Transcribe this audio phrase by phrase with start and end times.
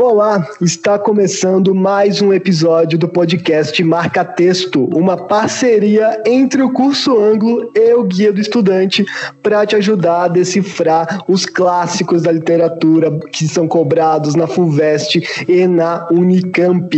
[0.00, 7.18] Olá, está começando mais um episódio do podcast Marca Texto, uma parceria entre o curso
[7.18, 9.04] Anglo e o Guia do Estudante
[9.42, 15.66] para te ajudar a decifrar os clássicos da literatura que são cobrados na FUVEST e
[15.66, 16.96] na Unicamp.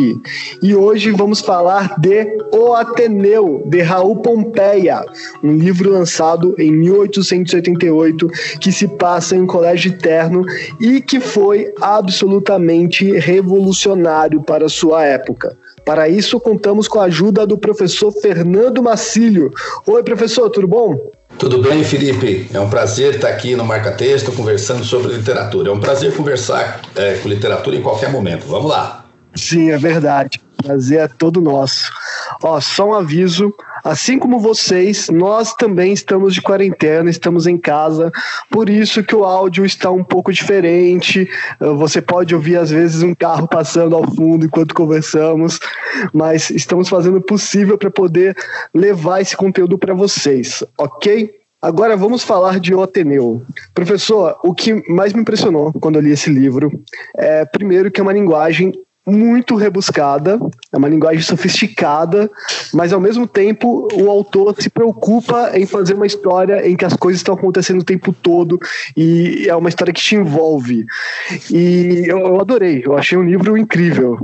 [0.63, 5.07] E hoje vamos falar de O Ateneu, de Raul Pompeia,
[5.43, 8.29] um livro lançado em 1888
[8.61, 10.45] que se passa em um colégio interno
[10.79, 15.57] e que foi absolutamente revolucionário para sua época.
[15.85, 19.51] Para isso, contamos com a ajuda do professor Fernando Macílio.
[19.87, 21.11] Oi, professor, tudo bom?
[21.39, 22.49] Tudo bem, Felipe?
[22.53, 25.71] É um prazer estar aqui no Marca Texto conversando sobre literatura.
[25.71, 28.45] É um prazer conversar é, com literatura em qualquer momento.
[28.47, 29.07] Vamos lá.
[29.35, 30.41] Sim, é verdade.
[30.63, 31.91] Prazer é todo nosso.
[32.43, 38.13] Ó, só um aviso: Assim como vocês, nós também estamos de quarentena, estamos em casa,
[38.51, 41.29] por isso que o áudio está um pouco diferente.
[41.59, 45.59] Ah, você pode ouvir às vezes um carro passando ao fundo enquanto conversamos,
[46.13, 48.37] mas estamos fazendo o possível para poder
[48.75, 51.31] levar esse conteúdo para vocês, ok?
[51.63, 53.43] Agora vamos falar de O Ateneu.
[53.75, 56.71] Professor, o que mais me impressionou quando eu li esse livro
[57.17, 58.73] é, primeiro, que é uma linguagem
[59.07, 60.39] muito rebuscada,
[60.73, 62.31] é uma linguagem sofisticada,
[62.73, 66.95] mas ao mesmo tempo o autor se preocupa em fazer uma história em que as
[66.95, 68.59] coisas estão acontecendo o tempo todo
[68.97, 70.85] e é uma história que te envolve.
[71.51, 74.19] E eu, adorei, eu achei um livro incrível.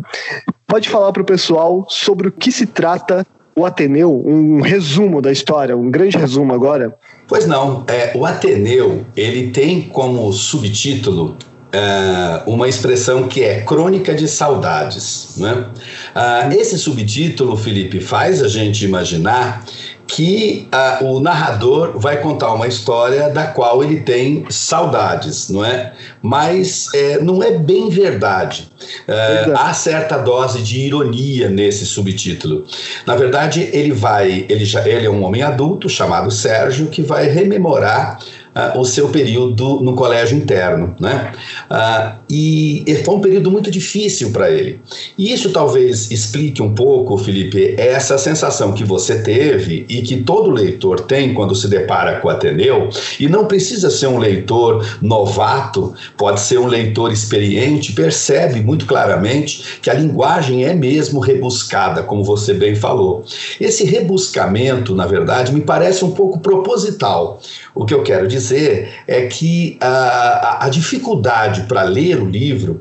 [0.66, 3.26] Pode falar para o pessoal sobre o que se trata
[3.58, 6.94] o Ateneu, um resumo da história, um grande resumo agora?
[7.26, 11.36] Pois não, é, o Ateneu ele tem como subtítulo
[11.76, 15.36] uh, uma expressão que é crônica de saudades.
[15.36, 15.52] Né?
[15.52, 19.64] Uh, esse subtítulo, Felipe, faz a gente imaginar
[20.06, 25.92] que uh, o narrador vai contar uma história da qual ele tem saudades, não é?
[26.22, 28.68] Mas é, não é bem verdade.
[29.08, 32.64] Uh, há certa dose de ironia nesse subtítulo.
[33.04, 37.26] Na verdade, ele vai, ele já, ele é um homem adulto chamado Sérgio que vai
[37.26, 38.18] rememorar
[38.56, 41.32] uh, o seu período no colégio interno, né?
[41.70, 44.80] Uh, e foi um período muito difícil para ele.
[45.18, 50.50] E isso talvez explique um pouco, Felipe, essa sensação que você teve e que todo
[50.50, 52.88] leitor tem quando se depara com o Ateneu,
[53.20, 59.78] e não precisa ser um leitor novato, pode ser um leitor experiente, percebe muito claramente
[59.82, 63.24] que a linguagem é mesmo rebuscada, como você bem falou.
[63.60, 67.40] Esse rebuscamento, na verdade, me parece um pouco proposital.
[67.76, 72.80] O que eu quero dizer é que a, a dificuldade para ler o livro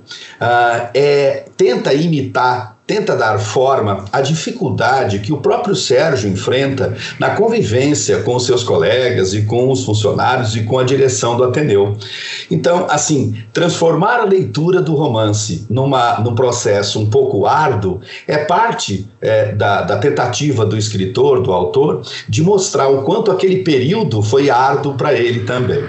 [0.94, 8.22] é, tenta imitar tenta dar forma à dificuldade que o próprio Sérgio enfrenta na convivência
[8.22, 11.97] com os seus colegas e com os funcionários e com a direção do Ateneu.
[12.50, 19.09] Então, assim, transformar a leitura do romance numa, num processo um pouco árduo é parte
[19.25, 24.50] é, da, da tentativa do escritor, do autor, de mostrar o quanto aquele período foi
[24.50, 25.84] árduo para ele também.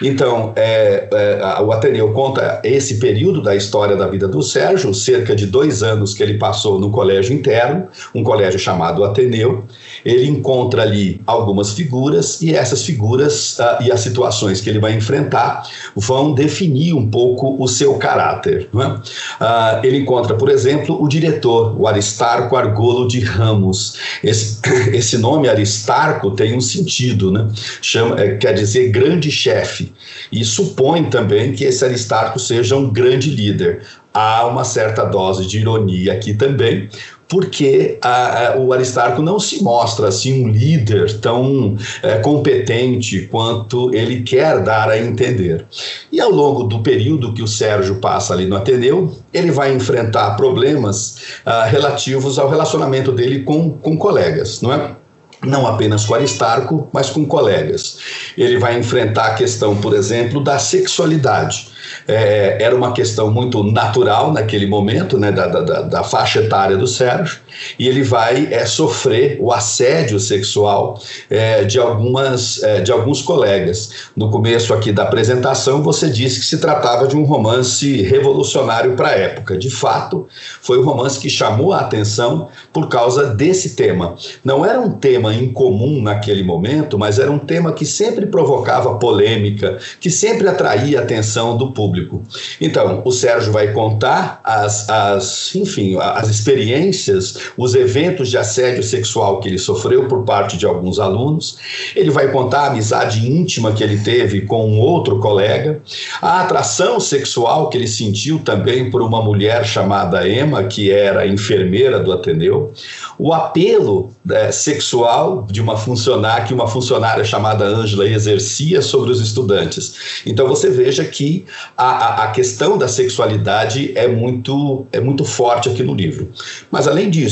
[0.00, 5.34] Então, é, é, o Ateneu conta esse período da história da vida do Sérgio, cerca
[5.34, 9.64] de dois anos que ele passou no colégio interno, um colégio chamado Ateneu.
[10.04, 14.94] Ele encontra ali algumas figuras e essas figuras uh, e as situações que ele vai
[14.94, 15.64] enfrentar
[15.96, 18.68] vão definir um pouco o seu caráter.
[18.74, 18.86] É?
[18.86, 23.94] Uh, ele encontra, por exemplo, o diretor, o Aristarco Argolo de Ramos.
[24.22, 24.60] Esse,
[24.92, 27.48] esse nome Aristarco tem um sentido, né?
[27.82, 29.92] Chama, é, quer dizer grande chefe
[30.30, 33.82] e supõe também que esse Aristarco seja um grande líder.
[34.12, 36.88] Há uma certa dose de ironia aqui também,
[37.28, 44.22] porque a, o Aristarco não se mostra assim um líder tão é, competente quanto ele
[44.22, 45.66] quer dar a entender.
[46.10, 50.36] E ao longo do período que o Sérgio passa ali no Ateneu, ele vai enfrentar
[50.36, 54.96] problemas ah, relativos ao relacionamento dele com, com colegas, não é?
[55.44, 57.98] não apenas com Aristarco, mas com colegas.
[58.36, 61.68] Ele vai enfrentar a questão, por exemplo, da sexualidade
[62.08, 66.86] é, era uma questão muito natural naquele momento, né, da, da, da faixa etária do
[66.86, 67.38] Sérgio,
[67.78, 71.00] e ele vai é, sofrer o assédio sexual
[71.30, 74.10] é, de, algumas, é, de alguns colegas.
[74.16, 79.08] No começo aqui da apresentação, você disse que se tratava de um romance revolucionário para
[79.08, 79.56] a época.
[79.56, 80.26] De fato,
[80.60, 84.16] foi um romance que chamou a atenção por causa desse tema.
[84.44, 89.78] Não era um tema incomum naquele momento, mas era um tema que sempre provocava polêmica,
[90.00, 92.22] que sempre atraía a atenção do público.
[92.60, 99.40] Então, o Sérgio vai contar as, as, enfim, as experiências, os eventos de assédio sexual
[99.40, 101.58] que ele sofreu por parte de alguns alunos.
[101.94, 105.80] Ele vai contar a amizade íntima que ele teve com um outro colega,
[106.20, 112.00] a atração sexual que ele sentiu também por uma mulher chamada Emma, que era enfermeira
[112.00, 112.72] do Ateneu,
[113.18, 119.20] o apelo é, sexual de uma funcionária que uma funcionária chamada Ângela exercia sobre os
[119.20, 120.22] estudantes.
[120.24, 121.44] Então você veja que
[121.76, 126.30] a, a, questão da sexualidade é muito, é muito forte aqui no livro.
[126.70, 127.27] Mas além disso,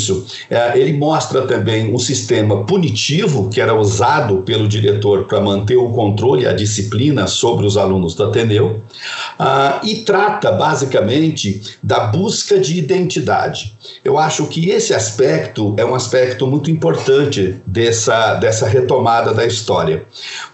[0.50, 5.90] é, ele mostra também um sistema punitivo que era usado pelo diretor para manter o
[5.90, 8.82] controle e a disciplina sobre os alunos do Ateneu,
[9.38, 13.74] ah, e trata basicamente da busca de identidade.
[14.04, 20.04] Eu acho que esse aspecto é um aspecto muito importante dessa, dessa retomada da história,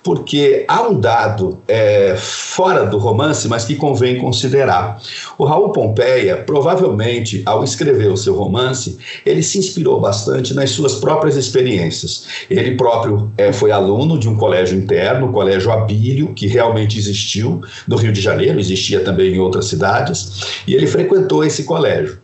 [0.02, 5.00] porque há um dado é, fora do romance, mas que convém considerar.
[5.38, 8.98] O Raul Pompeia, provavelmente, ao escrever o seu romance,
[9.32, 12.24] ele se inspirou bastante nas suas próprias experiências.
[12.48, 17.62] Ele próprio é, foi aluno de um colégio interno, o Colégio Abílio, que realmente existiu
[17.88, 22.18] no Rio de Janeiro, existia também em outras cidades, e ele frequentou esse colégio.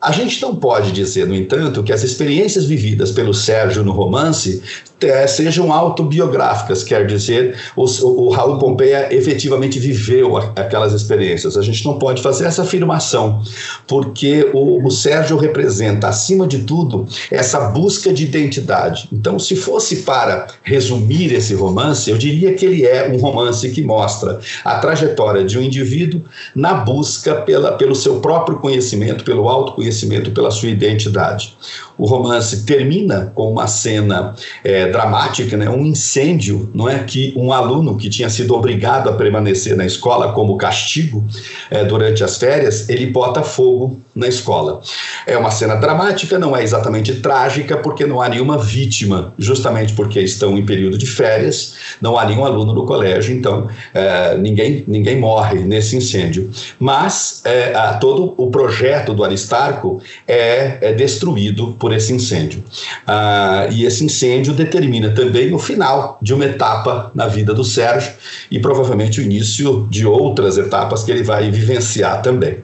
[0.00, 4.62] A gente não pode dizer, no entanto, que as experiências vividas pelo Sérgio no romance
[5.04, 11.56] é, sejam autobiográficas, quer dizer, o, o, Raul Pompeia efetivamente viveu a, aquelas experiências.
[11.56, 13.42] A gente não pode fazer essa afirmação,
[13.86, 19.08] porque o, o Sérgio representa, acima de tudo, essa busca de identidade.
[19.12, 23.82] Então, se fosse para resumir esse romance, eu diria que ele é um romance que
[23.82, 26.22] mostra a trajetória de um indivíduo
[26.54, 31.56] na busca pela, pelo seu próprio conhecimento, pelo autoconhecimento, pela sua identidade.
[31.96, 34.34] O romance termina com uma cena
[34.64, 35.68] é, dramática, né?
[35.68, 40.32] um incêndio, não é que um aluno que tinha sido obrigado a permanecer na escola
[40.32, 41.24] como castigo
[41.68, 44.80] é, durante as férias, ele bota fogo na escola.
[45.26, 50.20] É uma cena dramática, não é exatamente trágica, porque não há nenhuma vítima, justamente porque
[50.20, 55.18] estão em período de férias, não há nenhum aluno no colégio, então é, ninguém, ninguém
[55.18, 56.50] morre nesse incêndio.
[56.78, 62.62] Mas é, a, todo o projeto do Aristarco é, é destruído por esse incêndio.
[63.04, 68.12] Ah, e esse incêndio determina também o final de uma etapa na vida do Sérgio
[68.50, 72.58] e provavelmente o início de outras etapas que ele vai vivenciar também.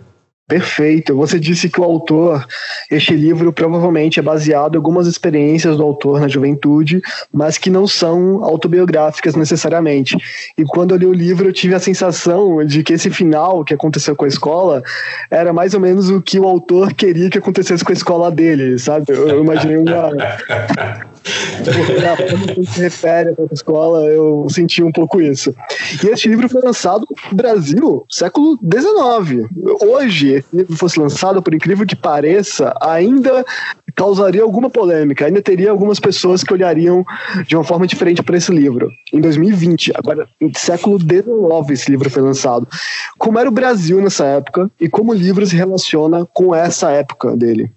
[0.50, 1.14] Perfeito.
[1.14, 2.44] Você disse que o autor,
[2.90, 7.00] este livro provavelmente é baseado em algumas experiências do autor na juventude,
[7.32, 10.16] mas que não são autobiográficas necessariamente.
[10.58, 13.72] E quando eu li o livro, eu tive a sensação de que esse final que
[13.72, 14.82] aconteceu com a escola
[15.30, 18.76] era mais ou menos o que o autor queria que acontecesse com a escola dele,
[18.76, 19.04] sabe?
[19.08, 20.10] Eu imaginei uma.
[21.62, 25.54] Porque se refere a essa escola, eu senti um pouco isso.
[26.02, 29.48] E este livro foi lançado no Brasil, século XIX.
[29.82, 33.44] Hoje, livro fosse lançado, por incrível que pareça, ainda
[33.94, 37.04] causaria alguma polêmica, ainda teria algumas pessoas que olhariam
[37.46, 38.90] de uma forma diferente para esse livro.
[39.12, 42.66] Em 2020, agora, em século XIX, esse livro foi lançado.
[43.18, 47.36] Como era o Brasil nessa época e como o livro se relaciona com essa época
[47.36, 47.72] dele?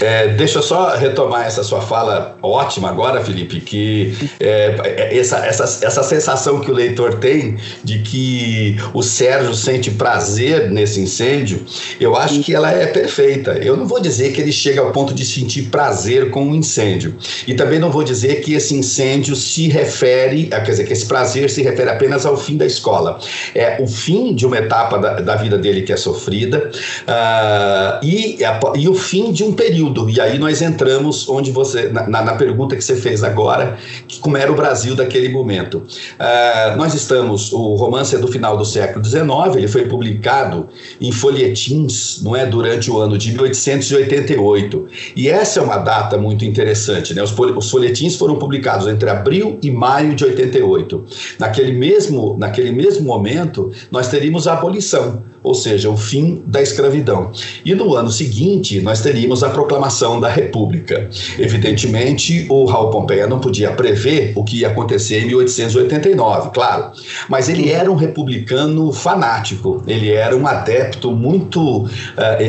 [0.00, 5.38] É, deixa eu só retomar essa sua fala ótima agora, Felipe, que é, é, essa,
[5.38, 11.64] essa, essa sensação que o leitor tem de que o Sérgio sente prazer nesse incêndio,
[11.98, 13.52] eu acho que ela é perfeita.
[13.52, 17.16] Eu não vou dizer que ele chega ao ponto de sentir prazer com o incêndio.
[17.46, 21.50] E também não vou dizer que esse incêndio se refere, quer dizer, que esse prazer
[21.50, 23.18] se refere apenas ao fim da escola.
[23.54, 26.70] É o fim de uma etapa da, da vida dele que é sofrida
[27.02, 28.38] uh, e,
[28.76, 30.10] e o fim de um período período.
[30.10, 34.36] E aí nós entramos onde você, na, na pergunta que você fez agora, que como
[34.36, 35.78] era o Brasil daquele momento.
[35.78, 40.68] Uh, nós estamos, o romance é do final do século XIX, ele foi publicado
[41.00, 44.86] em folhetins, não é, durante o ano de 1888.
[45.14, 47.22] E essa é uma data muito interessante, né?
[47.22, 51.04] Os, os folhetins foram publicados entre abril e maio de 88.
[51.38, 57.32] Naquele mesmo, naquele mesmo momento, nós teríamos a abolição ou seja, o fim da escravidão.
[57.64, 61.08] E no ano seguinte, nós teríamos a proclamação da República.
[61.38, 66.92] Evidentemente, o Raul Pompeia não podia prever o que ia acontecer em 1889, claro,
[67.30, 71.88] mas ele era um republicano fanático, ele era um adepto muito uh,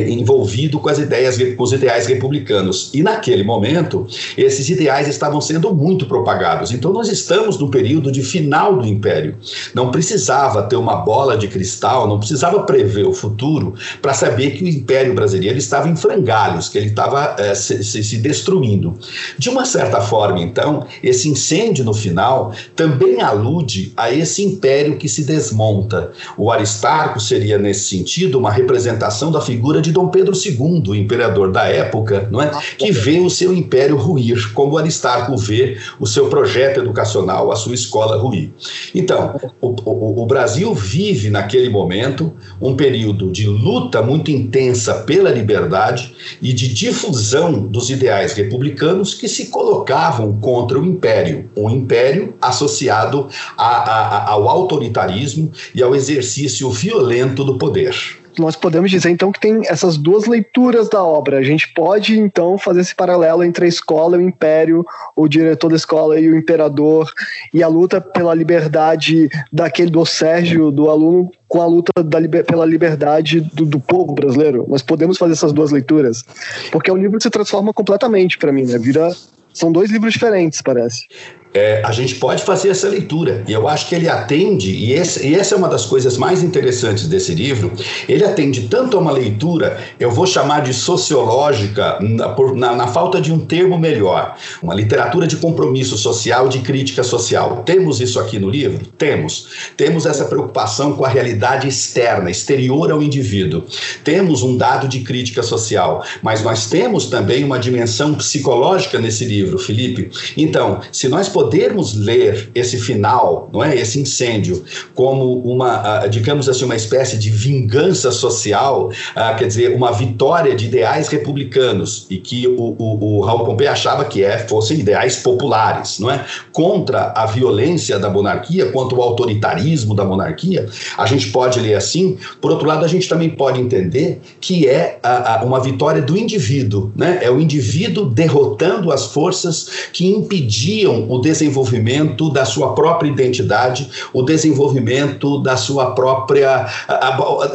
[0.06, 2.90] envolvido com as ideias, com os ideais republicanos.
[2.92, 6.70] E naquele momento, esses ideais estavam sendo muito propagados.
[6.70, 9.36] Então, nós estamos no período de final do Império.
[9.72, 14.50] Não precisava ter uma bola de cristal, não precisava prever prever o futuro para saber
[14.50, 18.98] que o Império Brasileiro estava em frangalhos, que ele estava é, se, se, destruindo.
[19.38, 25.08] De uma certa forma, então, esse incêndio no final também alude a esse império que
[25.08, 26.10] se desmonta.
[26.36, 31.52] O Aristarco seria, nesse sentido, uma representação da figura de Dom Pedro II, o imperador
[31.52, 32.50] da época, não é?
[32.76, 37.56] que vê o seu império ruir, como o Aristarco vê o seu projeto educacional, a
[37.56, 38.50] sua escola ruir.
[38.94, 45.30] Então, o, o, o Brasil vive naquele momento um período de luta muito intensa pela
[45.30, 52.34] liberdade e de difusão dos ideais republicanos que se colocavam contra o império, um império
[52.40, 59.32] associado a, a, ao autoritarismo e ao exercício violento do poder nós podemos dizer então
[59.32, 61.38] que tem essas duas leituras da obra.
[61.38, 64.84] A gente pode então fazer esse paralelo entre a escola e o império,
[65.16, 67.10] o diretor da escola e o imperador,
[67.52, 72.64] e a luta pela liberdade daquele do Sérgio, do aluno, com a luta liber, pela
[72.64, 74.64] liberdade do, do, povo brasileiro.
[74.68, 76.24] Nós podemos fazer essas duas leituras,
[76.70, 78.78] porque o livro se transforma completamente para mim, né?
[78.78, 79.10] Vira
[79.52, 81.06] são dois livros diferentes, parece
[81.52, 83.44] é, a gente pode fazer essa leitura.
[83.46, 86.42] E eu acho que ele atende, e, esse, e, essa é uma das coisas mais
[86.42, 87.72] interessantes desse livro,
[88.08, 92.86] ele atende tanto a uma leitura, eu vou chamar de sociológica, na, por, na, na
[92.86, 97.62] falta de um termo melhor, uma literatura de compromisso social, de crítica social.
[97.64, 98.86] Temos isso aqui no livro?
[98.98, 99.48] Temos.
[99.76, 103.64] Temos essa preocupação com a realidade externa, exterior ao indivíduo.
[104.04, 109.58] Temos um dado de crítica social, mas nós temos também uma dimensão psicológica nesse livro,
[109.58, 110.10] Felipe.
[110.36, 114.62] Então, se nós podermos ler esse final, não é, esse incêndio,
[114.94, 118.90] como uma, digamos assim, uma espécie de vingança social,
[119.38, 124.04] quer dizer, uma vitória de ideais republicanos e que o, o, o Raul Pompeu achava
[124.04, 129.94] que é, fossem ideais populares, não é, contra a violência da monarquia, contra o autoritarismo
[129.94, 130.68] da monarquia,
[130.98, 132.18] a gente pode ler assim.
[132.40, 136.18] Por outro lado, a gente também pode entender que é a, a, uma vitória do
[136.18, 137.18] indivíduo, né?
[137.22, 144.22] É o indivíduo derrotando as forças que impediam o desenvolvimento da sua própria identidade, o
[144.22, 146.66] desenvolvimento da sua própria.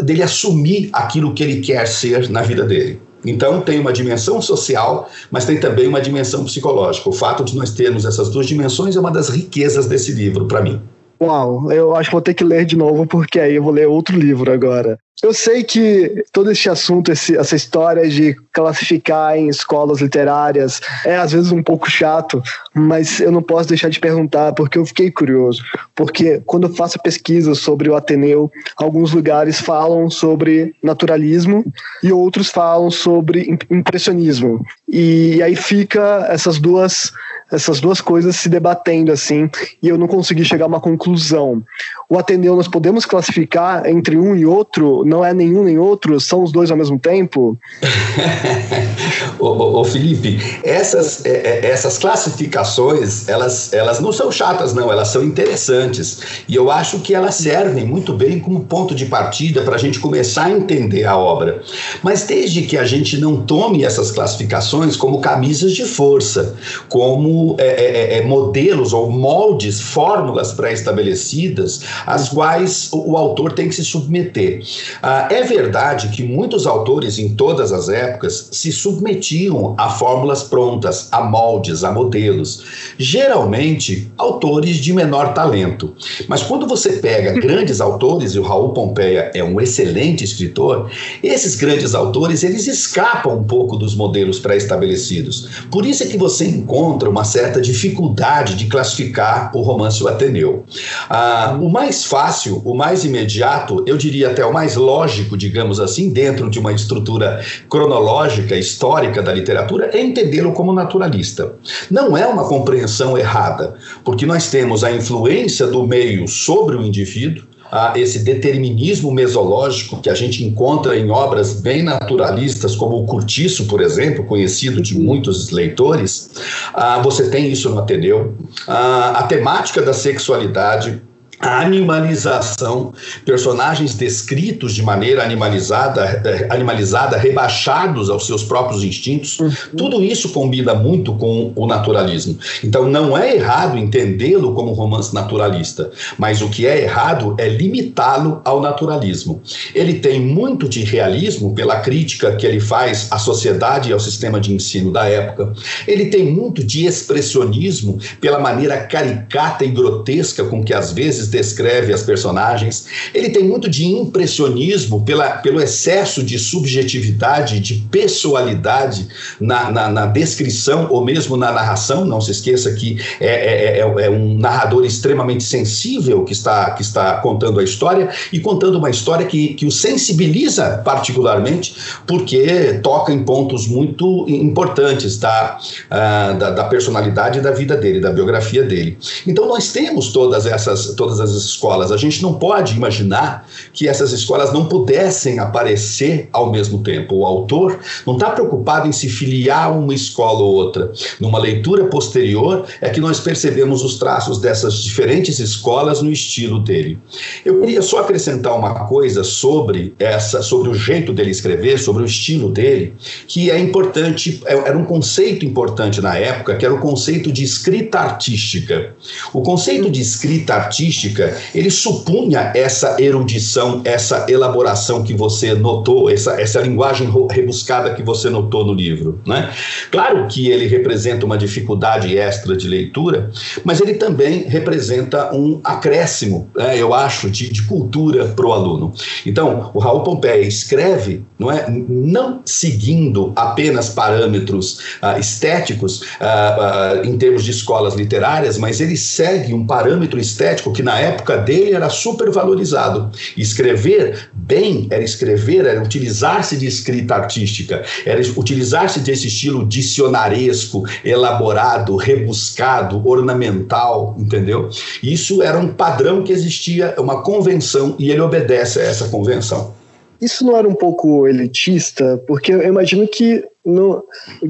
[0.03, 3.01] dele assumir aquilo que ele quer ser na vida dele.
[3.25, 7.09] Então, tem uma dimensão social, mas tem também uma dimensão psicológica.
[7.09, 10.61] O fato de nós termos essas duas dimensões é uma das riquezas desse livro, para
[10.61, 10.79] mim.
[11.21, 13.87] Uau, eu acho que vou ter que ler de novo, porque aí eu vou ler
[13.87, 14.97] outro livro agora.
[15.23, 21.15] Eu sei que todo esse assunto, esse, essa história de classificar em escolas literárias é
[21.15, 22.43] às vezes um pouco chato,
[22.73, 25.63] mas eu não posso deixar de perguntar porque eu fiquei curioso.
[25.95, 31.63] Porque quando eu faço pesquisa sobre o Ateneu, alguns lugares falam sobre naturalismo
[32.03, 34.65] e outros falam sobre impressionismo.
[34.87, 37.13] E aí fica essas duas
[37.51, 39.49] essas duas coisas se debatendo assim,
[39.81, 41.63] e eu não consegui chegar a uma conclusão.
[42.09, 46.43] O Ateneu nós podemos classificar entre um e outro, não é nenhum nem outro, são
[46.43, 47.57] os dois ao mesmo tempo?
[49.39, 54.91] ô, ô, ô, Felipe, essas, é, é, essas classificações, elas, elas não são chatas, não,
[54.91, 56.19] elas são interessantes.
[56.47, 59.99] E eu acho que elas servem muito bem como ponto de partida para a gente
[59.99, 61.61] começar a entender a obra.
[62.01, 66.55] Mas desde que a gente não tome essas classificações como camisas de força,
[66.89, 73.69] como é, é, é modelos ou moldes, fórmulas pré-estabelecidas, às quais o, o, autor tem
[73.69, 74.61] que se submeter.
[75.01, 81.07] Ah, é verdade que muitos autores em todas as épocas se submetiam a fórmulas prontas,
[81.11, 82.63] a moldes, a modelos.
[82.97, 85.93] Geralmente, autores de menor talento.
[86.27, 90.89] Mas quando você pega grandes autores, e o Raul Pompeia é um excelente escritor,
[91.23, 95.65] esses grandes autores, eles escapam um pouco dos modelos pré-estabelecidos.
[95.71, 100.63] Por isso é que você encontra uma certa dificuldade de classificar o romance O Ateneu.
[101.09, 106.11] Ah, o mais fácil, o mais imediato, eu diria até o mais lógico, digamos assim,
[106.11, 111.53] dentro de uma estrutura cronológica, histórica da literatura, é entendê-lo como naturalista.
[111.89, 117.43] Não é uma compreensão errada, porque nós temos a influência do meio sobre o indivíduo,
[117.71, 123.65] a esse determinismo mesológico que a gente encontra em obras bem naturalistas, como o Curtiço,
[123.65, 126.29] por exemplo, conhecido de muitos leitores,
[126.73, 128.35] ah, você tem isso no Ateneu.
[128.67, 131.01] Ah, a temática da sexualidade
[131.45, 132.91] a animalização,
[133.23, 139.51] personagens descritos de maneira animalizada, eh, animalizada, rebaixados aos seus próprios instintos, uhum.
[139.77, 142.37] tudo isso combina muito com o naturalismo.
[142.63, 148.41] Então não é errado entendê-lo como romance naturalista, mas o que é errado é limitá-lo
[148.43, 149.41] ao naturalismo.
[149.73, 154.39] Ele tem muito de realismo pela crítica que ele faz à sociedade e ao sistema
[154.39, 155.53] de ensino da época.
[155.87, 161.93] Ele tem muito de expressionismo pela maneira caricata e grotesca com que às vezes descreve
[161.93, 162.85] as personagens.
[163.13, 169.07] Ele tem muito de impressionismo pela, pelo excesso de subjetividade, de pessoalidade
[169.39, 172.05] na, na, na descrição ou mesmo na narração.
[172.05, 176.81] Não se esqueça que é, é, é, é um narrador extremamente sensível que está, que
[176.81, 181.75] está contando a história e contando uma história que, que o sensibiliza particularmente,
[182.07, 188.11] porque toca em pontos muito importantes da, uh, da, da personalidade da vida dele, da
[188.11, 188.97] biografia dele.
[189.27, 191.91] Então nós temos todas essas, todas as escolas.
[191.91, 197.15] A gente não pode imaginar que essas escolas não pudessem aparecer ao mesmo tempo.
[197.15, 200.91] O autor não está preocupado em se filiar a uma escola ou outra.
[201.19, 206.97] Numa leitura posterior é que nós percebemos os traços dessas diferentes escolas no estilo dele.
[207.43, 212.05] Eu queria só acrescentar uma coisa sobre essa, sobre o jeito dele escrever, sobre o
[212.05, 212.93] estilo dele,
[213.27, 217.43] que é importante, é, era um conceito importante na época, que era o conceito de
[217.43, 218.93] escrita artística.
[219.33, 221.04] O conceito de escrita artística,
[221.53, 228.29] ele supunha essa erudição, essa elaboração que você notou, essa, essa linguagem rebuscada que você
[228.29, 229.51] notou no livro, né?
[229.91, 233.31] Claro que ele representa uma dificuldade extra de leitura,
[233.63, 238.93] mas ele também representa um acréscimo, né, eu acho, de, de cultura para o aluno.
[239.25, 247.05] Então, o Raul Pompeia escreve, não é, não seguindo apenas parâmetros uh, estéticos uh, uh,
[247.05, 251.73] em termos de escolas literárias, mas ele segue um parâmetro estético que na época dele
[251.73, 253.11] era super valorizado.
[253.37, 261.95] Escrever bem era escrever, era utilizar-se de escrita artística, era utilizar-se desse estilo dicionaresco, elaborado,
[261.95, 264.69] rebuscado, ornamental, entendeu?
[265.01, 269.73] Isso era um padrão que existia, uma convenção, e ele obedece a essa convenção.
[270.21, 272.21] Isso não era um pouco elitista?
[272.25, 274.03] Porque eu imagino que no,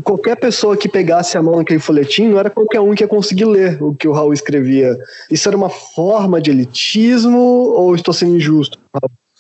[0.03, 3.45] qualquer pessoa que pegasse a mão naquele folhetim, não era qualquer um que ia conseguir
[3.45, 4.98] ler o que o Raul escrevia.
[5.31, 8.77] Isso era uma forma de elitismo ou estou sendo injusto?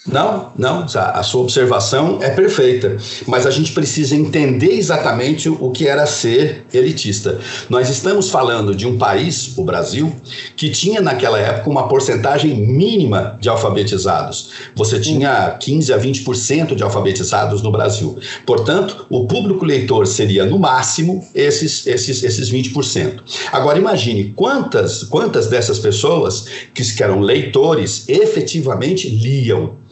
[0.07, 2.95] Não, não, a sua observação é perfeita,
[3.25, 7.39] mas a gente precisa entender exatamente o que era ser elitista.
[7.71, 10.15] Nós estamos falando de um país, o Brasil,
[10.55, 14.51] que tinha naquela época uma porcentagem mínima de alfabetizados.
[14.75, 18.15] Você tinha 15 a 20% de alfabetizados no Brasil.
[18.45, 23.21] Portanto, o público leitor seria no máximo esses esses esses 20%.
[23.51, 26.45] Agora imagine quantas quantas dessas pessoas
[26.75, 29.83] que eram leitores efetivamente liam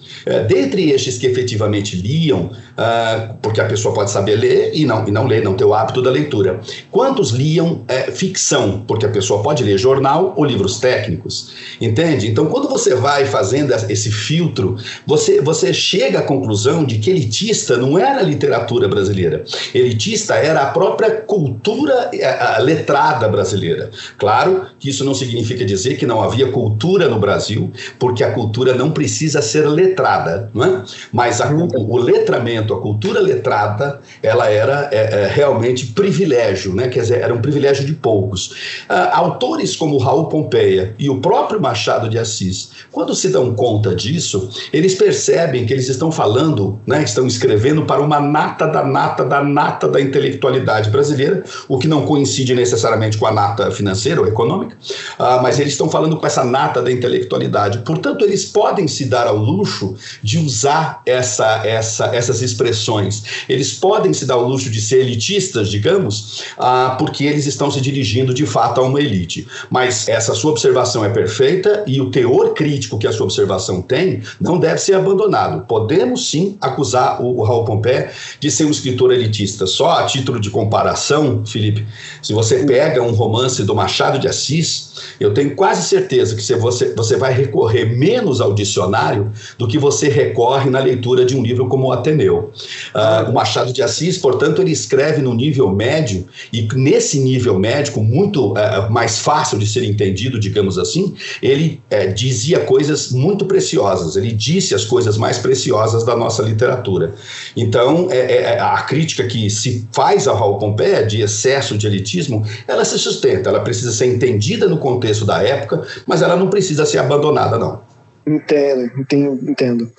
[0.48, 5.12] dentre estes que efetivamente liam, uh, porque a pessoa pode saber ler e não, e
[5.12, 6.62] não ler, não ter o hábito da leitura.
[6.92, 8.84] Quantos liam é, ficção?
[8.88, 12.28] Porque a pessoa pode ler jornal ou livros técnicos, entende?
[12.28, 17.78] Então, quando você vai fazendo esse filtro, você, você chega à conclusão de que elitista
[17.78, 19.44] não era a literatura brasileira.
[19.74, 23.90] Elitista era a própria cultura a, a letrada brasileira.
[24.18, 28.74] Claro que isso não significa dizer que não havia cultura no Brasil, porque a cultura
[28.74, 30.13] não precisa ser letrada,
[30.54, 30.84] não é?
[31.12, 36.88] Mas a, o, o letramento a cultura letrada, ela era é, é, realmente privilégio, né?
[36.88, 38.84] quer dizer, era um privilégio de poucos.
[38.90, 43.96] Ah, autores como Raul Pompeia e o próprio Machado de Assis, quando se dão conta
[43.96, 49.24] disso, eles percebem que eles estão falando, né, estão escrevendo para uma nata da nata
[49.24, 54.28] da nata da intelectualidade brasileira, o que não coincide necessariamente com a nata financeira ou
[54.28, 54.78] econômica,
[55.18, 57.80] ah, mas eles estão falando com essa nata da intelectualidade.
[57.80, 63.24] Portanto, eles podem se dar ao luxo de usar essa, essa, essas expressões.
[63.48, 67.82] Eles podem se dar o luxo de ser elitistas, digamos, ah, porque eles estão se
[67.82, 69.48] dirigindo de fato a uma elite.
[69.70, 74.22] Mas essa sua observação é perfeita e o teor crítico que a sua observação tem
[74.40, 75.66] não deve ser abandonado.
[75.66, 79.66] Podemos sim acusar o, o Raul Pompé de ser um escritor elitista.
[79.66, 81.86] Só a título de comparação, Felipe,
[82.22, 86.94] se você pega um romance do Machado de Assis, eu tenho quase certeza que você,
[86.94, 91.68] você vai recorrer menos ao dicionário do que você recorre na leitura de um livro
[91.68, 92.52] como o Ateneu.
[92.94, 98.02] Uh, o Machado de Assis, portanto, ele escreve no nível médio, e nesse nível médico,
[98.02, 104.16] muito uh, mais fácil de ser entendido, digamos assim, ele uh, dizia coisas muito preciosas,
[104.16, 107.14] ele disse as coisas mais preciosas da nossa literatura.
[107.56, 111.88] Então, é, é, é a crítica que se faz ao Raul Pompeia de excesso de
[111.88, 116.50] elitismo, ela se sustenta, ela precisa ser entendida no contexto da época, mas ela não
[116.50, 117.93] precisa ser abandonada, não.
[118.26, 119.50] Entendo, entendo.
[119.50, 119.92] entendo.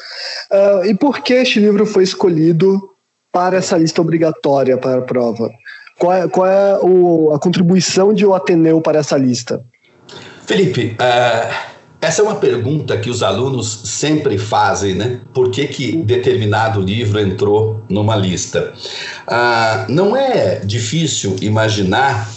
[0.51, 2.91] Uh, e por que este livro foi escolhido
[3.33, 5.51] para essa lista obrigatória para a prova?
[5.99, 9.63] Qual é, qual é o, a contribuição de o Ateneu para essa lista?
[10.47, 15.21] Felipe, uh, essa é uma pergunta que os alunos sempre fazem, né?
[15.33, 18.75] Por que, que determinado livro entrou numa lista?
[19.27, 22.31] Uh, não é difícil imaginar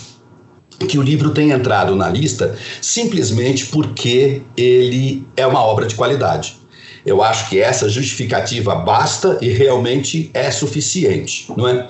[0.85, 6.57] que o livro tem entrado na lista simplesmente porque ele é uma obra de qualidade.
[7.05, 11.87] Eu acho que essa justificativa basta e realmente é suficiente, não é?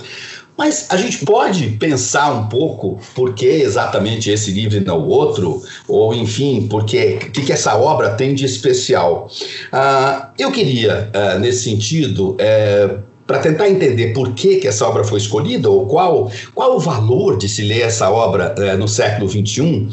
[0.58, 5.08] Mas a gente pode pensar um pouco por que exatamente esse livro e não o
[5.08, 9.30] outro, ou enfim, porque o que, que essa obra tem de especial.
[9.72, 15.04] Uh, eu queria, uh, nesse sentido, uh, para tentar entender por que, que essa obra
[15.04, 19.30] foi escolhida ou qual, qual o valor de se ler essa obra uh, no século
[19.30, 19.90] XXI, uh,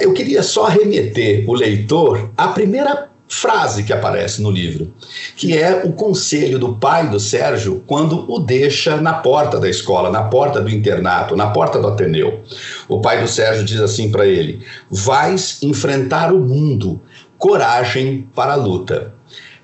[0.00, 4.92] eu queria só remeter o leitor à primeira frase que aparece no livro,
[5.36, 10.10] que é o conselho do pai do Sérgio quando o deixa na porta da escola,
[10.10, 12.42] na porta do internato, na porta do Ateneu.
[12.86, 17.00] O pai do Sérgio diz assim para ele: Vais enfrentar o mundo,
[17.38, 19.14] coragem para a luta.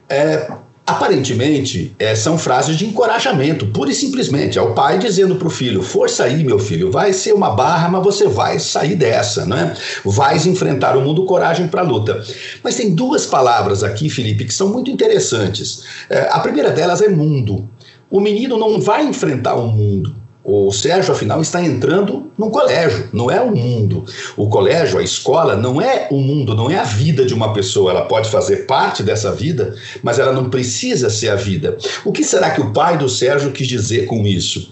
[0.08, 0.50] É,
[0.88, 4.58] Aparentemente, é, são frases de encorajamento, pura e simplesmente.
[4.58, 7.90] É o pai dizendo para o filho: força aí, meu filho, vai ser uma barra,
[7.90, 9.76] mas você vai sair dessa, né?
[10.02, 12.24] Vais enfrentar o mundo, coragem para a luta.
[12.64, 15.82] Mas tem duas palavras aqui, Felipe, que são muito interessantes.
[16.08, 17.68] É, a primeira delas é mundo.
[18.10, 20.16] O menino não vai enfrentar o mundo,
[20.50, 24.06] o Sérgio, afinal, está entrando no colégio, não é o mundo.
[24.34, 27.90] O colégio, a escola, não é o mundo, não é a vida de uma pessoa.
[27.90, 31.76] Ela pode fazer parte dessa vida, mas ela não precisa ser a vida.
[32.02, 34.70] O que será que o pai do Sérgio quis dizer com isso?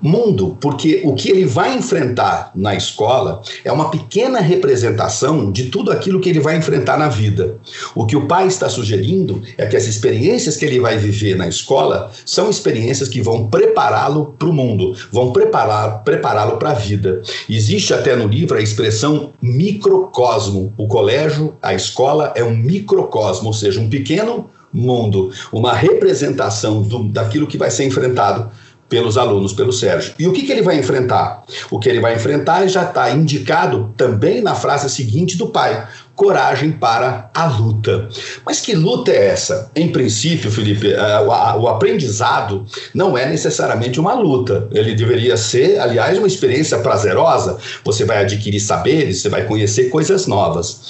[0.00, 5.90] Mundo, porque o que ele vai enfrentar na escola é uma pequena representação de tudo
[5.90, 7.56] aquilo que ele vai enfrentar na vida.
[7.94, 11.48] O que o pai está sugerindo é que as experiências que ele vai viver na
[11.48, 17.20] escola são experiências que vão prepará-lo para o mundo, vão preparar, prepará-lo para a vida.
[17.48, 20.72] Existe até no livro a expressão microcosmo.
[20.76, 27.04] O colégio, a escola é um microcosmo, ou seja, um pequeno mundo, uma representação do,
[27.04, 28.50] daquilo que vai ser enfrentado
[28.88, 30.14] pelos alunos, pelo Sérgio.
[30.18, 31.44] E o que, que ele vai enfrentar?
[31.70, 35.86] O que ele vai enfrentar já está indicado também na frase seguinte do pai:
[36.18, 38.08] coragem para a luta.
[38.44, 39.70] Mas que luta é essa?
[39.76, 44.66] Em princípio, Felipe, o, o, aprendizado não é necessariamente uma luta.
[44.72, 47.56] Ele deveria ser, aliás, uma experiência prazerosa.
[47.84, 50.80] Você vai adquirir saberes, você vai conhecer coisas novas.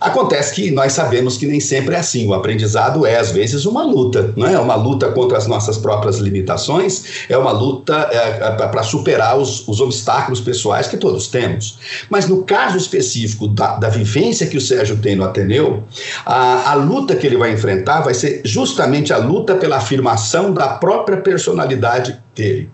[0.00, 2.26] Acontece que nós sabemos que nem sempre é assim.
[2.26, 4.58] O aprendizado é, às vezes, uma luta, não é?
[4.58, 9.68] Uma luta contra as nossas próprias limitações, é uma luta é, é, para superar os,
[9.68, 11.78] os, obstáculos pessoais que todos temos.
[12.08, 15.84] Mas no caso específico da, da vivência que o Sérgio tem no Ateneu,
[16.24, 20.68] a, a luta que ele vai enfrentar vai ser justamente a luta pela afirmação da
[20.68, 22.70] própria personalidade dele.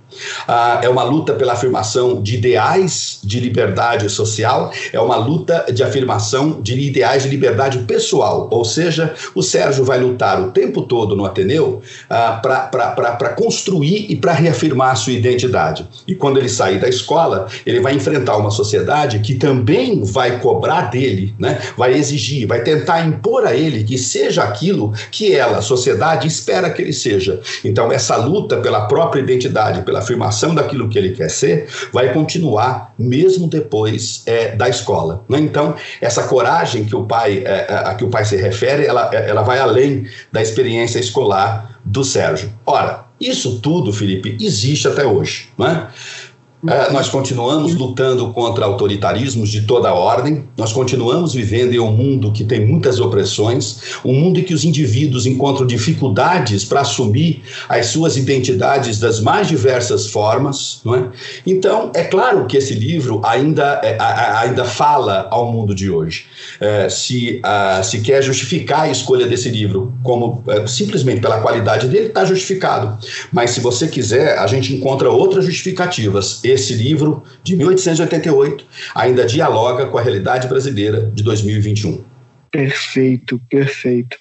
[0.47, 5.83] Ah, é uma luta pela afirmação de ideais de liberdade social, é uma luta de
[5.83, 8.49] afirmação de ideais de liberdade pessoal.
[8.51, 14.17] Ou seja, o Sérgio vai lutar o tempo todo no Ateneu ah, para construir e
[14.17, 15.87] para reafirmar a sua identidade.
[16.07, 20.91] E quando ele sair da escola, ele vai enfrentar uma sociedade que também vai cobrar
[20.91, 21.59] dele, né?
[21.77, 26.71] vai exigir, vai tentar impor a ele que seja aquilo que ela, a sociedade, espera
[26.71, 27.41] que ele seja.
[27.65, 32.95] Então, essa luta pela própria identidade, pela afirmação daquilo que ele quer ser, vai continuar
[32.97, 35.25] mesmo depois é, da escola.
[35.29, 35.40] Né?
[35.40, 39.11] Então, essa coragem que o pai, é, é, a que o pai se refere, ela,
[39.12, 42.53] é, ela vai além da experiência escolar do Sérgio.
[42.64, 45.49] Ora, isso tudo, Felipe, existe até hoje.
[45.59, 45.88] Né?
[46.66, 52.33] É, nós continuamos lutando contra autoritarismos de toda ordem, nós continuamos vivendo em um mundo
[52.33, 57.87] que tem muitas opressões, um mundo em que os indivíduos encontram dificuldades para assumir as
[57.87, 60.81] suas identidades das mais diversas formas.
[60.83, 61.11] Não é?
[61.47, 66.25] Então, é claro que esse livro ainda, é, ainda fala ao mundo de hoje.
[66.59, 71.87] É, se, a, se quer justificar a escolha desse livro como é, simplesmente pela qualidade
[71.87, 72.97] dele, está justificado.
[73.31, 79.87] Mas se você quiser, a gente encontra outras justificativas esse livro de 1888 ainda dialoga
[79.87, 82.03] com a realidade brasileira de 2021.
[82.51, 84.17] Perfeito, perfeito.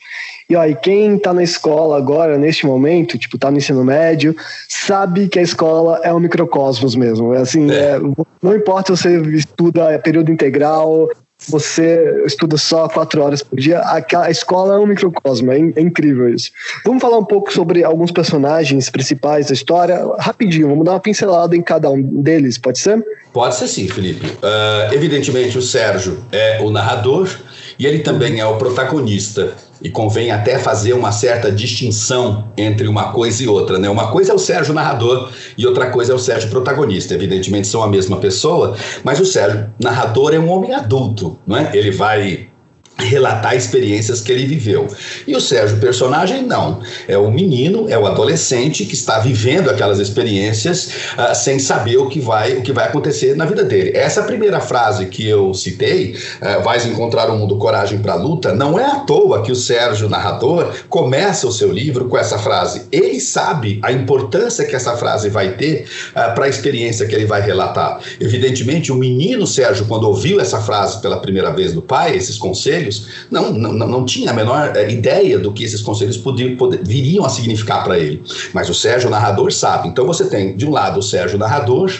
[0.49, 4.35] E, e quem está na escola agora, neste momento, tipo, está no ensino médio,
[4.67, 7.31] sabe que a escola é um microcosmos mesmo.
[7.33, 7.95] Assim, é.
[7.95, 7.99] É,
[8.41, 11.09] não importa se você estuda período integral,
[11.47, 16.33] você estuda só quatro horas por dia, a, escola é um microcosmo, é, é, incrível
[16.33, 16.51] isso.
[16.85, 21.55] Vamos falar um pouco sobre alguns personagens principais da história, rapidinho, vamos dar uma pincelada
[21.55, 23.03] em cada um deles, pode ser?
[23.33, 24.25] Pode ser sim, Felipe.
[24.25, 27.29] Uh, evidentemente, o Sérgio é o narrador
[27.77, 33.11] e ele também é o protagonista e convém até fazer uma certa distinção entre uma
[33.11, 33.89] coisa e outra, né?
[33.89, 37.13] Uma coisa é o Sérgio narrador e outra coisa é o Sérgio protagonista.
[37.13, 41.71] Evidentemente são a mesma pessoa, mas o Sérgio narrador é um homem adulto, não é?
[41.73, 42.49] Ele vai
[42.97, 44.87] relatar experiências que ele viveu.
[45.27, 46.81] E o Sérgio, personagem, não.
[47.07, 52.07] É o menino, é o adolescente que está vivendo aquelas experiências uh, sem saber o
[52.07, 53.91] que vai o que vai acontecer na vida dele.
[53.95, 58.53] Essa primeira frase que eu citei, uh, vais encontrar um mundo coragem para a luta,
[58.53, 62.83] não é à toa que o Sérgio, narrador, começa o seu livro com essa frase.
[62.91, 67.25] Ele sabe a importância que essa frase vai ter uh, para a experiência que ele
[67.25, 67.99] vai relatar.
[68.19, 72.84] Evidentemente, o menino Sérgio, quando ouviu essa frase pela primeira vez do pai, esses conselhos,
[72.85, 76.81] conselhos, não, não, não tinha a menor é, ideia do que esses conselhos podiam, poder,
[76.83, 78.23] viriam a significar para ele.
[78.53, 79.87] Mas o Sérgio, narrador, sabe.
[79.87, 81.91] Então você tem, de um lado, o Sérgio, narrador,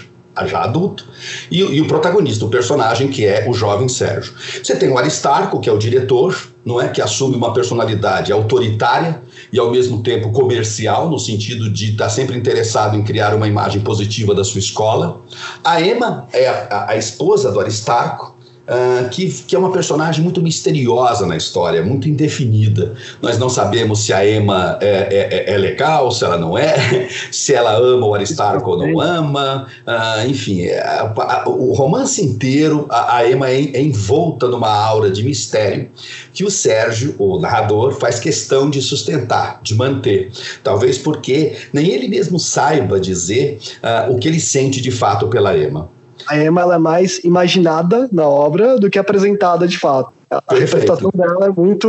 [0.46, 1.08] já adulto,
[1.50, 4.34] e, e, o protagonista, o personagem que é o jovem Sérgio.
[4.62, 9.22] Você tem o Aristarco, que é o diretor, não é que assume uma personalidade autoritária
[9.54, 13.80] e ao mesmo tempo comercial, no sentido de estar sempre interessado em criar uma imagem
[13.80, 15.22] positiva da sua escola.
[15.64, 18.35] A Emma é a, a, a esposa do Aristarco,
[18.66, 22.96] Uh, que, que é uma personagem muito misteriosa na história, muito indefinida.
[23.22, 27.54] Nós não sabemos se a Emma é, é, é legal, se ela não é, se
[27.54, 29.68] ela ama o Aristarco ou não ama.
[29.86, 34.70] Uh, enfim, é, a, a, o romance inteiro, a, a Emma é, é, envolta numa
[34.70, 35.90] aura de mistério
[36.34, 40.32] que o Sérgio, o narrador, faz questão de sustentar, de manter.
[40.64, 45.56] Talvez porque nem ele mesmo saiba dizer uh, o que ele sente de fato pela
[45.58, 45.95] Emma.
[46.28, 50.15] A Emma é mais imaginada na obra do que apresentada de fato.
[50.30, 50.78] A Perfeito.
[50.78, 51.88] representação dela é muito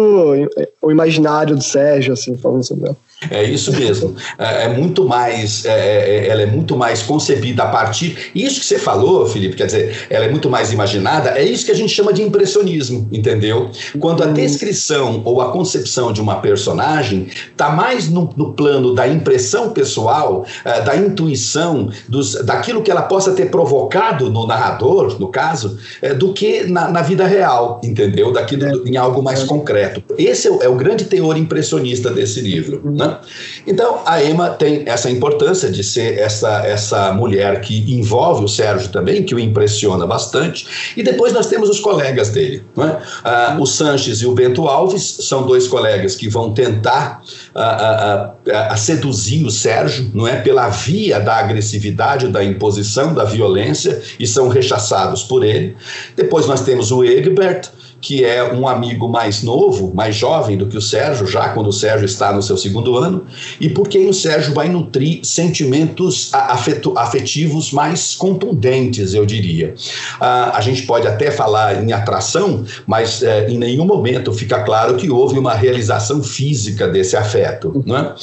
[0.83, 2.97] o imaginário do Sérgio, assim, falando sobre ela.
[3.31, 4.15] É isso mesmo.
[4.39, 8.31] É, é muito mais, é, é, é, ela é muito mais concebida a partir.
[8.35, 11.31] Isso que você falou, Felipe, quer dizer, ela é muito mais imaginada.
[11.31, 13.71] É isso que a gente chama de impressionismo, entendeu?
[13.99, 14.35] Quando a uhum.
[14.35, 20.45] descrição ou a concepção de uma personagem está mais no, no, plano da impressão pessoal,
[20.65, 26.15] uh, da intuição, dos, daquilo que ela possa ter provocado no narrador, no caso, uh,
[26.15, 28.26] do que na, na, vida real, entendeu?
[28.33, 28.73] Daquilo é.
[28.89, 30.03] em algo mais concreto.
[30.19, 33.07] Esse é o, é o grande teor impressionista desse livro, né?
[33.07, 33.19] Né?
[33.67, 38.89] Então, a Emma tem essa importância de ser essa, essa mulher que envolve o Sérgio
[38.91, 40.67] também, que o impressiona bastante.
[40.97, 42.63] E depois nós temos os colegas dele.
[42.77, 42.99] Né?
[43.25, 47.23] Ah, o Sanches e o Bento Alves são dois colegas que vão tentar
[47.55, 50.37] ah, ah, a seduzir o Sérgio, não é?
[50.37, 55.77] Pela via da agressividade, da imposição, da violência, e são rechaçados por ele.
[56.17, 57.69] Depois nós temos o Egbert,
[58.01, 61.73] que é um amigo mais novo, mais jovem do que o Sérgio, já quando o
[61.73, 63.25] Sérgio está no seu segundo ano,
[63.61, 69.75] e por quem o Sérgio vai nutrir sentimentos afetivos mais contundentes, eu diria.
[70.21, 74.97] Ah, a gente pode até falar em atração, mas eh, em nenhum momento fica claro
[74.97, 77.83] que houve uma realização física desse afeto.
[77.87, 78.15] Né?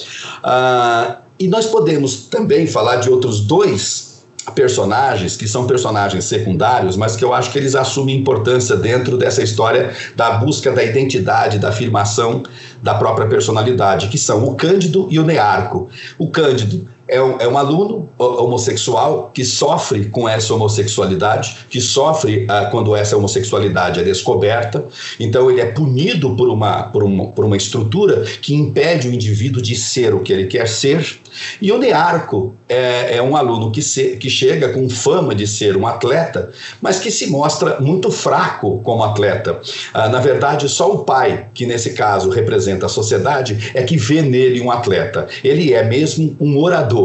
[0.43, 4.12] Ah, e nós podemos também falar de outros dois
[4.51, 9.41] personagens que são personagens secundários, mas que eu acho que eles assumem importância dentro dessa
[9.41, 12.43] história da busca da identidade, da afirmação
[12.82, 15.89] da própria personalidade, que são o Cândido e o Nearco.
[16.17, 22.47] O Cândido é um, é um aluno homossexual que sofre com essa homossexualidade, que sofre
[22.49, 24.84] ah, quando essa homossexualidade é descoberta.
[25.19, 29.62] Então, ele é punido por uma, por, uma, por uma estrutura que impede o indivíduo
[29.62, 31.19] de ser o que ele quer ser.
[31.62, 35.78] E o Nearco é, é um aluno que, se, que chega com fama de ser
[35.78, 39.60] um atleta, mas que se mostra muito fraco como atleta.
[39.93, 44.21] Ah, na verdade, só o pai, que nesse caso representa a sociedade, é que vê
[44.21, 45.28] nele um atleta.
[45.43, 47.02] Ele é mesmo um orador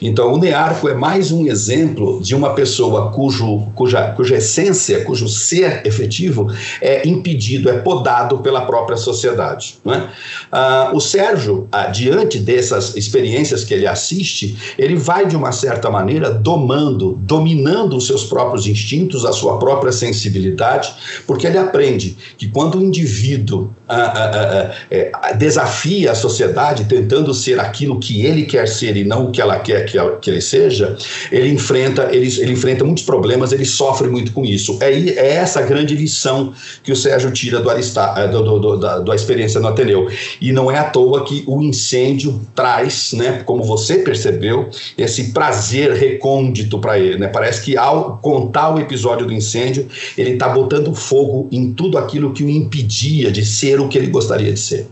[0.00, 5.28] então, o Nearco é mais um exemplo de uma pessoa cujo, cuja, cuja essência, cujo
[5.28, 6.48] ser efetivo
[6.80, 9.78] é impedido, é podado pela própria sociedade.
[9.84, 10.08] Né?
[10.50, 15.90] Ah, o Sérgio, ah, diante dessas experiências que ele assiste, ele vai, de uma certa
[15.90, 20.92] maneira, domando, dominando os seus próprios instintos, a sua própria sensibilidade,
[21.26, 23.70] porque ele aprende que quando o indivíduo
[24.90, 29.40] é, desafia a sociedade tentando ser aquilo que ele quer ser e não o que
[29.40, 30.96] ela quer que, que ele seja,
[31.30, 34.78] ele enfrenta, ele, ele enfrenta muitos problemas, ele sofre muito com isso.
[34.80, 36.52] É, é essa grande lição
[36.82, 40.08] que o Sérgio tira do, Arista, eh, do, do, do, da, da experiência no Ateneu.
[40.40, 45.92] E não é à toa que o incêndio traz, né, como você percebeu, esse prazer
[45.92, 47.18] recôndito para ele.
[47.18, 47.28] Né?
[47.28, 52.32] Parece que ao contar o episódio do incêndio, ele está botando fogo em tudo aquilo
[52.32, 54.88] que o impedia de ser o que ele gostaria de ser.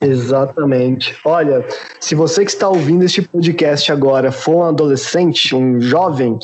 [0.00, 1.16] Exatamente.
[1.24, 1.64] Olha,
[2.00, 6.38] se você que está ouvindo este podcast agora for um adolescente, um jovem,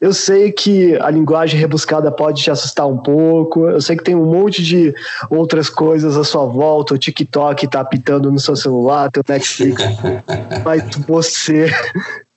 [0.00, 3.66] eu sei que a linguagem rebuscada pode te assustar um pouco.
[3.66, 4.94] Eu sei que tem um monte de
[5.30, 6.94] outras coisas à sua volta.
[6.94, 9.82] O TikTok está apitando no seu celular, teu Netflix.
[10.64, 11.70] mas você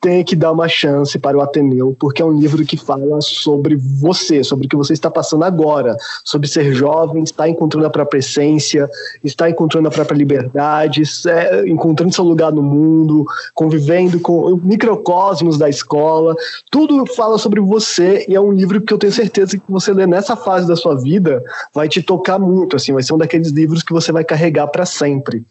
[0.01, 3.75] tem que dar uma chance para o Ateneu, porque é um livro que fala sobre
[3.75, 8.19] você, sobre o que você está passando agora, sobre ser jovem, estar encontrando a própria
[8.19, 8.89] essência,
[9.23, 15.57] estar encontrando a própria liberdade, é, encontrando seu lugar no mundo, convivendo com o microcosmos
[15.57, 16.35] da escola.
[16.71, 20.07] Tudo fala sobre você e é um livro que eu tenho certeza que você lê
[20.07, 23.83] nessa fase da sua vida vai te tocar muito, assim, vai ser um daqueles livros
[23.83, 25.43] que você vai carregar para sempre.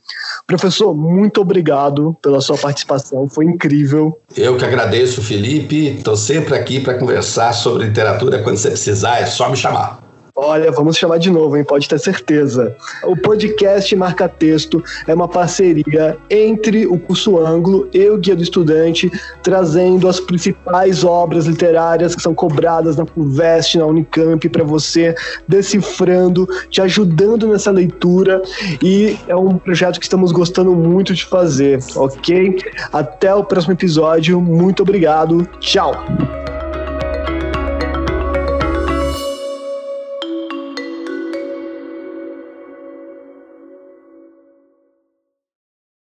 [0.47, 4.19] Professor, muito obrigado pela sua participação, foi incrível.
[4.41, 5.97] Eu que agradeço, Felipe.
[5.99, 8.41] Estou sempre aqui para conversar sobre literatura.
[8.41, 10.08] Quando você precisar, é só me chamar.
[10.41, 11.65] Olha, vamos chamar de novo, hein?
[11.65, 12.77] Pode ter certeza.
[13.03, 18.43] O podcast Marca Texto é uma parceria entre o curso Ângulo e o Guia do
[18.45, 19.11] Estudante,
[19.43, 25.13] trazendo as principais obras literárias que são cobradas na FUVEST, na Unicamp, para você,
[25.49, 28.41] decifrando, te ajudando nessa leitura.
[28.81, 32.59] E é um projeto que estamos gostando muito de fazer, ok?
[32.93, 34.41] Até o próximo episódio.
[34.41, 35.45] Muito obrigado.
[35.59, 35.93] Tchau!